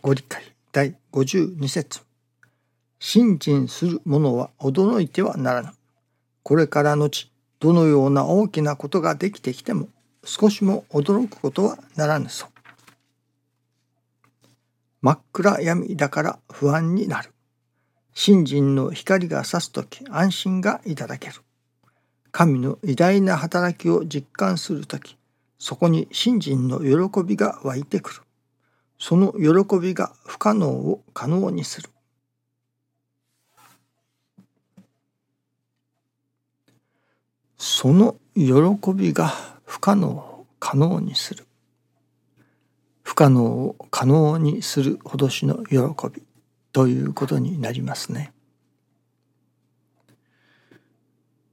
[0.00, 2.02] ご理解第52節
[3.00, 5.70] 信心する者は驚いてはならぬ。
[6.44, 7.28] これから後、
[7.58, 9.88] どのような大きなことができてきても、
[10.24, 12.46] 少しも驚くことはならぬぞ。
[15.02, 17.32] 真っ暗闇だから不安になる。
[18.14, 21.34] 信心の光が差すとき安心がいただける。
[22.30, 25.16] 神の偉大な働きを実感するとき、
[25.58, 28.22] そこに信心の喜びが湧いてくる。
[28.98, 31.88] その喜びが不可能を可能にする。
[37.56, 39.32] その喜びが
[39.64, 41.46] 不可能を可能にする。
[43.02, 45.78] 不可能を可能にするほどしの喜
[46.12, 46.22] び
[46.72, 48.32] ということになりますね。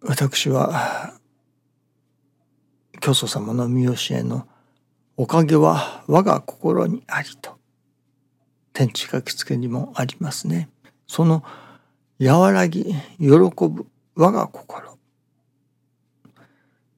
[0.00, 1.14] 私は
[3.00, 4.46] 教祖様の見教えの
[5.16, 7.58] 「おかげは我が心にあり」と
[8.72, 10.68] 天地書きつけにもありますね。
[11.06, 11.44] その
[12.20, 12.84] 和らぎ
[13.18, 14.96] 喜ぶ我が心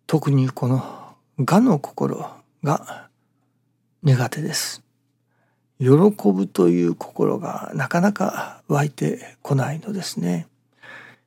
[0.07, 2.29] 特にこの我の心
[2.63, 3.09] が
[4.03, 4.83] 苦手です。
[5.81, 10.47] 喜ぶという心がなかなか湧いてこないのですね。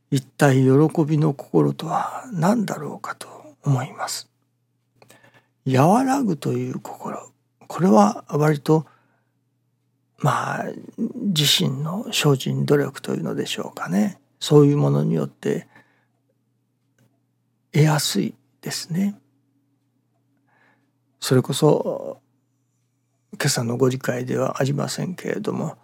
[0.10, 3.28] 一体喜びの心とは何だろうかと
[3.64, 4.30] 思います。
[5.68, 7.32] 和らぐという心。
[7.68, 8.86] これは割と
[10.20, 10.66] まあ
[11.16, 14.20] 自身の精進努力というのでしょうかね。
[14.40, 15.68] そういうものによって
[17.74, 19.20] 得やすいですね。
[21.20, 22.22] それこそ
[23.34, 25.76] 今朝のご理解ではありませんけれども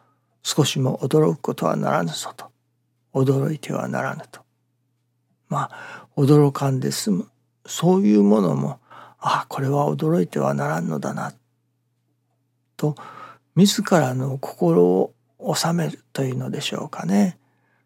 [0.44, 2.52] 少しも驚くことはならぬぞと。
[3.14, 4.42] 驚いてはならぬと。
[5.50, 7.30] まあ驚かんで済む。
[7.66, 8.80] そういうものも
[9.26, 11.34] あこれは驚いてはならんのだな
[12.76, 12.96] と
[13.56, 15.14] 自らの心を
[15.56, 17.38] 収めるというのでしょうかね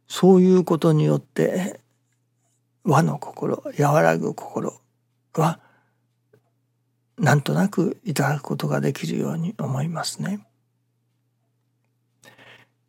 [0.07, 1.79] そういうことによって
[2.83, 4.81] 和の心和らぐ心
[5.35, 5.59] は
[7.19, 10.39] なんとなくいただくことができるように思いますね。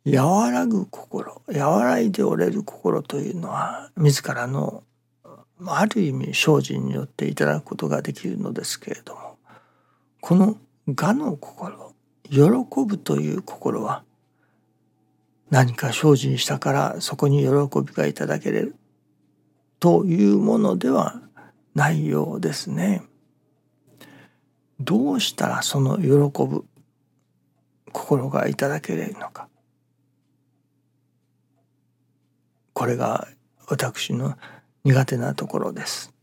[0.05, 4.83] 和らぐ心和らいでおれる心というのは自らの
[5.65, 9.37] ある意味精進によっていただくことができるのですけれども
[10.21, 11.93] この我の心
[12.29, 12.41] 喜
[12.85, 14.03] ぶという心は
[15.49, 18.75] 何か精進したからそこに喜びがいただけれる
[19.79, 21.21] というものでは
[21.73, 23.03] ないようですね。
[24.79, 26.07] どうしたらその喜
[26.45, 26.65] ぶ
[27.91, 29.47] 心がいただけれるのか。
[32.73, 33.27] これが
[33.67, 34.37] 私の
[34.83, 36.13] 苦手なところです。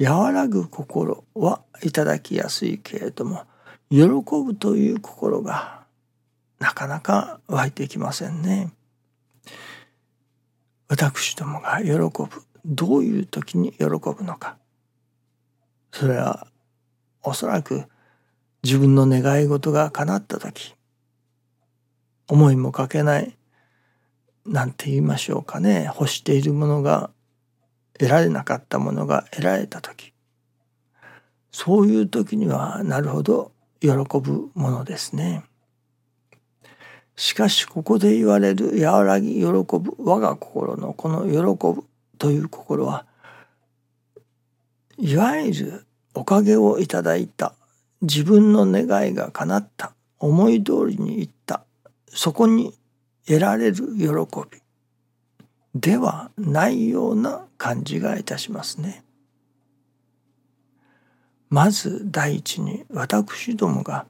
[0.00, 3.44] 和らぐ心はいただきやすいけれども
[3.90, 4.06] 喜
[4.44, 5.84] ぶという心が
[6.58, 8.72] なかなか湧いてきませんね。
[10.88, 12.28] 私どもが喜ぶ
[12.64, 14.56] どういう時に喜ぶのか
[15.92, 16.46] それは
[17.22, 17.84] おそらく
[18.62, 20.74] 自分の願い事が叶った時
[22.28, 23.36] 思いもかけない
[24.46, 27.10] なんて言いましょうかね欲しているものが
[27.98, 30.12] 得られなかったものが得られた時
[31.50, 35.44] そういう時にはなるほど喜ぶものですね。
[37.16, 41.84] しかしここで言われる和らぎ喜ぶ我が心のこの喜ぶ
[42.18, 43.06] という心は
[44.98, 47.54] いわゆるおかげをいただいた
[48.02, 51.64] 自分の願いが叶った思い通りにいった
[52.08, 52.74] そこに
[53.26, 54.08] 得られる喜
[54.50, 54.60] び
[55.74, 59.04] ではないような感じがいたしますね。
[61.50, 64.06] まず第一に私どもが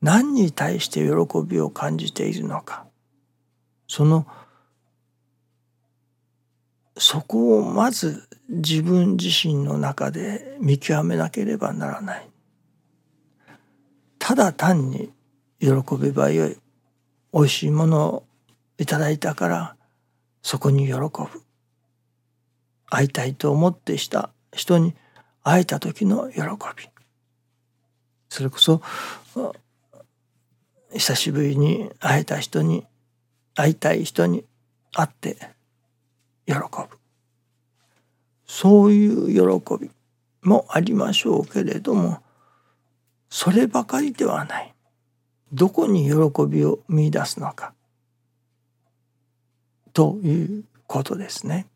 [0.00, 2.86] 何に対して喜びを感じているのか
[3.88, 4.26] その
[6.96, 12.28] そこをまず自分自身の中で見極めなければならない。
[14.18, 15.12] ただ単に
[15.60, 15.68] 喜
[16.00, 16.56] べばよい。
[17.32, 18.27] 美味しいものを
[18.78, 19.76] いただいたから
[20.42, 21.08] そこに喜ぶ。
[22.90, 24.94] 会いたいと思ってした人に
[25.42, 26.88] 会えた時の喜び。
[28.30, 28.80] それこそ
[30.92, 32.86] 久しぶりに会えた人に
[33.54, 34.44] 会いたい人に
[34.92, 35.36] 会って
[36.46, 36.62] 喜ぶ
[38.46, 39.90] そういう喜び
[40.42, 42.22] もありましょうけれども
[43.28, 44.74] そればかりではない
[45.52, 47.74] どこに喜びを見出すのか
[49.98, 51.66] ということですね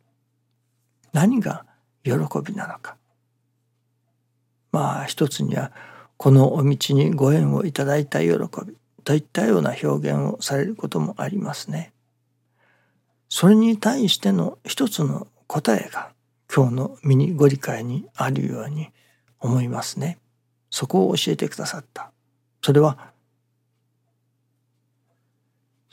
[1.12, 1.64] 何が
[2.04, 2.12] 喜
[2.44, 2.96] びなのか
[4.70, 5.72] まあ一つには
[6.19, 8.28] このお道にご縁をいただいた喜
[8.64, 11.92] びといったような表現をされることもありますね。
[13.28, 16.12] それに対しての一つの答えが
[16.54, 18.90] 今日のミニご理解にあるように
[19.40, 20.18] 思いますね。
[20.70, 22.12] そこを教えてくださった。
[22.62, 23.12] それは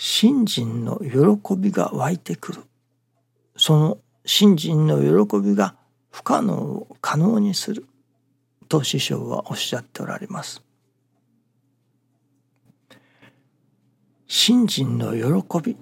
[0.02, 2.64] 信心の喜びが湧いてくる。
[3.58, 5.76] その信心の喜びが
[6.10, 7.86] 不可能を可能にする
[8.70, 10.64] と師匠はおっしゃっておられます。
[14.26, 15.76] 信心の喜び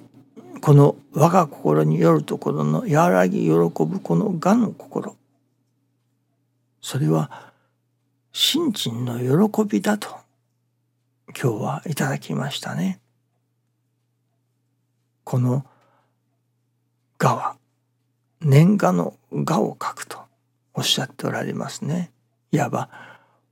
[0.61, 3.69] この我が心によるところの和らぎ喜ぶ
[3.99, 5.15] この我の心
[6.81, 7.51] それは
[8.33, 10.09] 信心の喜びだと
[11.39, 12.99] 今日はいただきましたね。
[15.27, 15.65] この
[17.21, 17.57] 「我」は
[18.39, 20.19] 年賀の「我」を書くと
[20.73, 22.13] おっしゃっておられますね。
[22.53, 22.89] いわば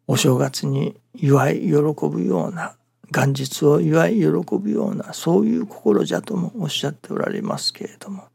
[0.07, 2.77] お正月に祝い喜ぶような
[3.12, 4.25] 元日を祝い喜
[4.57, 8.30] ぶようなそういう心じゃともおっしゃっておられますけれども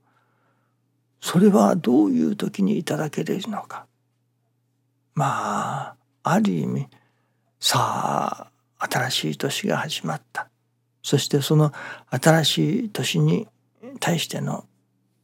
[1.22, 3.86] それはどういう時にいただけれるのか
[5.14, 6.88] まあある意味
[7.58, 10.49] さあ新しい年が始まった
[11.02, 11.72] そしてその
[12.10, 13.48] 新しい年に
[14.00, 14.64] 対しての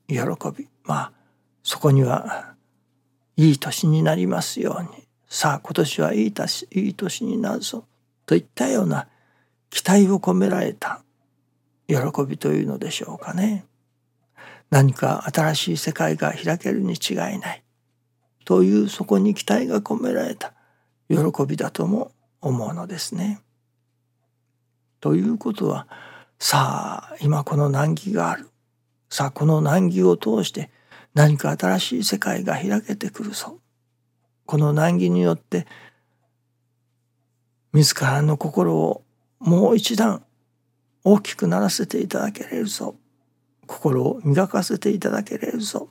[0.09, 0.17] 喜
[0.57, 1.13] びまあ
[1.63, 2.55] そこには
[3.37, 7.85] いい年になりますようにさあ今年はいい年いい年になるぞ
[8.25, 9.09] といったような
[9.71, 11.03] 期待を込められた
[11.89, 11.97] 喜
[12.27, 13.65] びというのでしょうかね。
[14.71, 17.63] 何か新しい世界が開けるに違いない
[18.45, 20.55] というそこに期待が込められた
[21.09, 23.41] 喜びだとも思うのですね。
[25.01, 25.87] ということは
[26.39, 28.51] さあ今この難儀がある。
[29.09, 30.71] さあこの難儀を通して
[31.15, 33.59] 何か新しい世界が開けてくるぞ。
[34.45, 35.67] この難儀によって
[37.73, 39.03] 自らの心を
[39.39, 40.25] もう一段
[41.05, 42.97] 大きくならせていただけれるぞ。
[43.67, 45.91] 心を磨かせていただけれるぞ。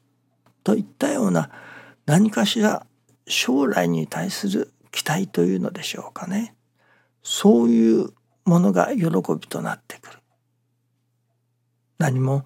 [0.63, 1.49] といったような
[2.05, 2.85] 何かしら
[3.27, 6.55] 将来に対する期待というのでしょうかね。
[7.23, 8.09] そういう
[8.45, 9.11] ものが喜び
[9.47, 10.19] となってくる。
[11.97, 12.45] 何も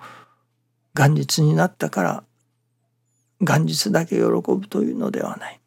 [0.96, 2.24] 元日になったから
[3.42, 5.60] 元日だけ喜ぶというのではない。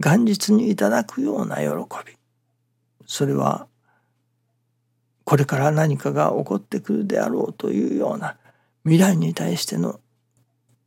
[0.00, 1.66] 元日にいただくような喜
[2.06, 2.14] び。
[3.06, 3.66] それは
[5.24, 8.36] これから何かが起こってくるであろうというような
[8.84, 10.00] 未来に対しての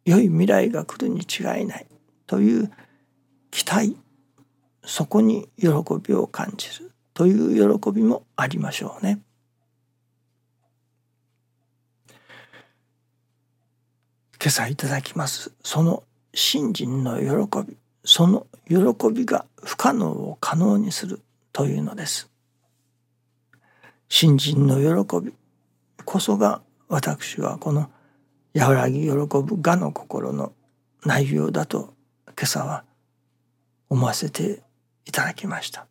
[0.05, 1.87] 良い未来が来るに違いない
[2.27, 2.71] という
[3.51, 3.97] 期待。
[4.85, 5.67] そこに喜
[6.01, 6.86] びを感じる。
[7.17, 9.19] という喜びもありましょうね。
[14.39, 16.03] 今朝いただきますその
[16.35, 18.75] 信心の喜びその喜
[19.11, 21.21] びが不可能を可能にする
[21.53, 22.29] というのです。
[24.09, 25.33] 信心の喜び
[26.05, 27.89] こそが私はこの
[28.55, 30.53] 和らぎ喜ぶ我の心の
[31.03, 31.95] 内容だと
[32.27, 32.83] 今朝は
[33.89, 34.61] 思わせて
[35.07, 35.87] いただきました。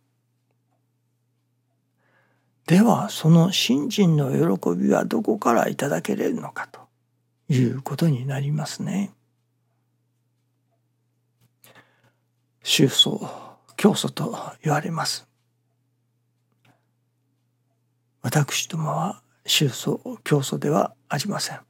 [2.66, 6.80] ではその信心の喜びはどこからいただけれるのかと
[7.48, 9.12] いうことになりますね。
[12.64, 13.30] 宗祖
[13.76, 15.28] 教祖と言われます。
[18.22, 21.60] 私どもは宗祖教祖ではありません。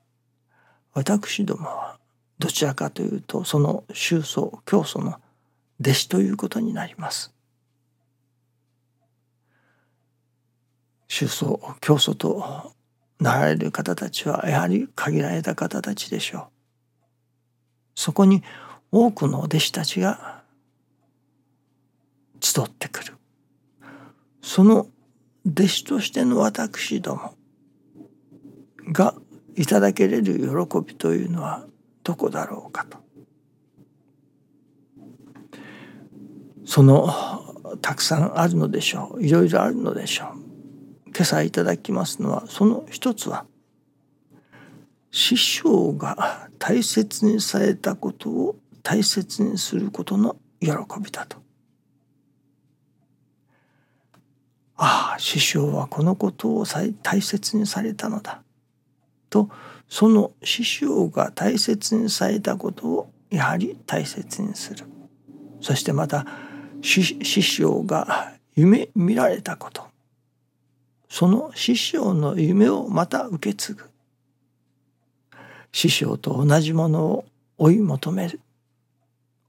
[0.95, 1.99] 私どもは
[2.39, 5.21] どちらかというとその宗祖教祖の
[5.79, 7.36] 弟子ということになります。
[11.09, 12.73] 宗祖教祖と
[13.21, 16.45] なられる方たちはやはり限られた方たちでしょう。
[17.95, 18.43] そこに
[18.93, 20.43] 多くの弟子たちが
[22.41, 23.15] 集ってくる。
[24.43, 24.89] その
[25.47, 27.35] 弟子としての私ども
[28.93, 29.15] が
[29.55, 31.67] いただけれる喜びというのは
[32.05, 32.99] どこだろうかと。
[36.65, 37.09] その
[37.81, 40.46] たくさんあるのでしょういろいろあるのでしょう
[41.17, 43.47] 今朝いただきますのはその一つは
[45.11, 51.39] 師匠が大切にされたことを大切にすることの喜びだと。
[54.77, 58.43] ああ師匠はこのことを大切にされたのだ。
[59.31, 59.49] と
[59.89, 64.85] その師匠が大切にされたことをやはり大切にする。
[65.63, 66.27] そしてまた
[66.83, 67.03] 師
[67.43, 69.96] 匠が夢見られたこと。
[71.09, 73.85] その師匠の夢をまた受け継ぐ
[75.73, 77.25] 師匠と同じものを
[77.59, 78.41] 追い求める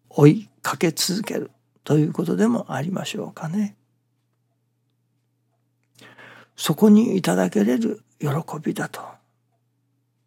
[0.10, 1.52] 追いかけ続ける
[1.84, 3.76] ということでもありましょうかね。
[6.58, 8.28] そこにいただけれる喜
[8.62, 9.02] びだと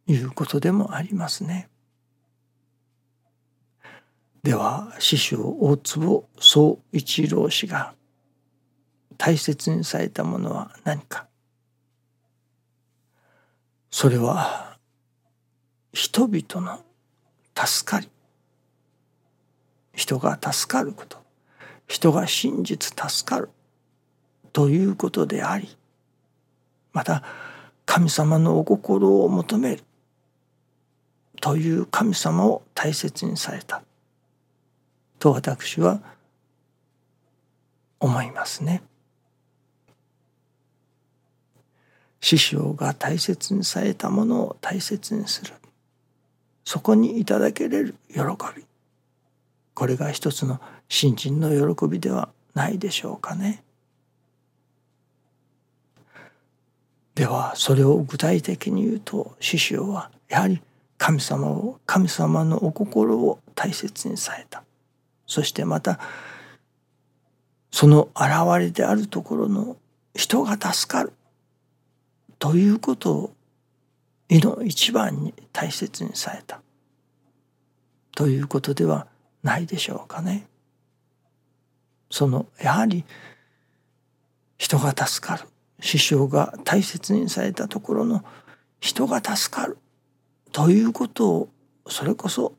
[0.07, 1.69] いうことでもありますね。
[4.43, 7.95] では師匠大坪宗一郎氏が
[9.23, 11.27] 大切にされたものは何か？
[13.91, 14.79] それは
[15.93, 16.83] 人々の
[17.55, 18.09] 助かり。
[19.93, 21.19] 人が助かること。
[21.87, 23.51] 人が真実助かる。
[24.55, 25.69] ということであり
[26.95, 27.23] また
[27.85, 29.85] 神様のお心を求める。
[31.43, 33.83] という神様を大切にされた。
[35.19, 36.01] と私は
[37.99, 38.83] 思いますね。
[42.21, 45.53] 師匠が大切にされたものを大切にする。
[46.65, 48.21] そこにいただけれる喜
[48.57, 48.65] び。
[49.75, 53.63] これが一つの新人の喜びではないでしょうかね。
[57.15, 60.63] ではそれを具体的に言うと師匠はやはり
[60.97, 64.63] 神様を神様のお心を大切にされた。
[65.27, 65.99] そしてまた
[67.71, 69.77] その現れであるところの
[70.15, 71.13] 人が助かる。
[72.41, 73.35] ということを
[74.29, 76.61] 意の一番に大切にされた。
[78.17, 79.07] ということでは
[79.43, 80.49] ないでしょうかね。
[82.11, 83.05] そのやはり
[84.59, 85.45] 人が助かる。
[85.83, 88.25] 師匠が大切にされたところの
[88.81, 89.79] 人が助かる。
[90.53, 91.49] ということを
[91.89, 92.55] それこそ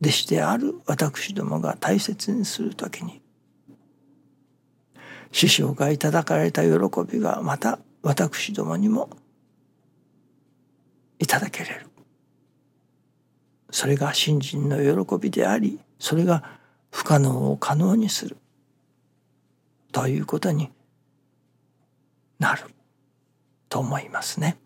[0.00, 3.20] 弟子である私どもが大切にする時に
[5.32, 6.70] 師匠がいただかれた喜
[7.10, 9.10] びがまた私どもにも
[11.18, 11.88] いただけれる。
[13.72, 16.44] それが信心の喜びでありそれが
[16.92, 18.36] 不可能を可能にする。
[19.90, 20.70] ということに
[22.38, 22.62] なる
[23.68, 24.56] と思いますね。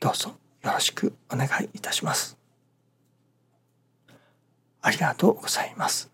[0.00, 0.30] どうぞ
[0.64, 2.36] よろしくお願いいたします。
[4.82, 6.10] ありがとうございます。